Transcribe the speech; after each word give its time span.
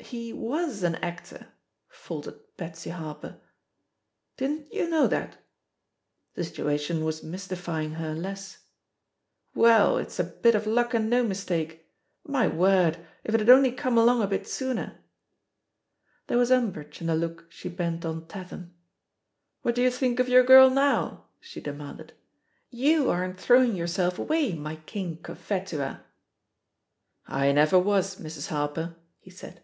He 0.00 0.32
was 0.34 0.82
an 0.84 0.94
actor,'* 0.96 1.48
faltered 1.88 2.38
Betsy 2.58 2.90
Harper; 2.90 3.40
didn't 4.36 4.70
you 4.72 4.86
know 4.88 5.06
that?" 5.08 5.38
The 6.34 6.44
situation 6.44 7.04
was 7.04 7.22
mystifying 7.24 7.92
her 7.94 8.14
less. 8.14 8.58
"Well, 9.56 9.96
it's 9.96 10.18
a 10.20 10.24
bit 10.24 10.54
of 10.54 10.66
luck 10.68 10.92
and 10.94 11.08
no 11.10 11.24
mistake 11.24 11.88
1 12.24 12.32
My 12.32 12.46
word, 12.46 13.04
if 13.24 13.32
it 13.34 13.40
had 13.40 13.48
only 13.50 13.72
come 13.72 13.96
along 13.98 14.22
a 14.22 14.26
bit 14.28 14.46
sooner 14.46 14.82
1" 14.88 14.98
There 16.28 16.38
was 16.38 16.50
umbrage 16.52 17.00
in 17.00 17.06
the 17.08 17.16
look 17.16 17.46
she 17.48 17.68
bent 17.70 18.04
on 18.04 18.26
Tatham. 18.26 18.72
"What 19.62 19.74
do 19.74 19.82
you 19.82 19.90
think 19.90 20.20
of 20.20 20.26
yoiu' 20.28 20.46
girl 20.46 20.68
now?" 20.70 21.24
she 21.40 21.60
demanded. 21.62 22.12
'^You 22.72 23.08
aren't 23.10 23.40
throwing 23.40 23.74
yourself 23.74 24.18
away, 24.18 24.52
my 24.52 24.76
King 24.76 25.16
Cophetual" 25.22 26.00
"I 27.26 27.50
never 27.52 27.78
was, 27.78 28.16
Mrs. 28.16 28.48
Harper," 28.48 28.96
he 29.18 29.30
said. 29.30 29.60